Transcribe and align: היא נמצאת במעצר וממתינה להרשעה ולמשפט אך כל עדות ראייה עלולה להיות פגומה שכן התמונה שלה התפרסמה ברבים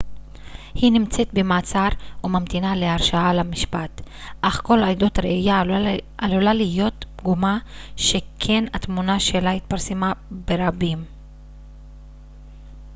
היא 0.73 0.91
נמצאת 0.91 1.33
במעצר 1.33 1.87
וממתינה 2.23 2.75
להרשעה 2.75 3.31
ולמשפט 3.33 4.01
אך 4.41 4.61
כל 4.65 4.79
עדות 4.83 5.19
ראייה 5.19 5.61
עלולה 6.17 6.53
להיות 6.53 7.05
פגומה 7.15 7.57
שכן 7.95 8.63
התמונה 8.73 9.19
שלה 9.19 9.51
התפרסמה 9.51 10.13
ברבים 10.31 11.03